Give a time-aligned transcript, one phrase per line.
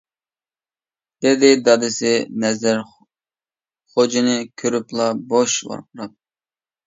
[1.23, 2.13] -دېدى دادىسى
[2.45, 2.79] نەزەر
[3.95, 6.17] خوجىنى كۆرۈپلا بوش ۋارقىراپ.